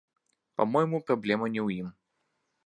[0.61, 1.93] Па-мойму, праблема не ў ім.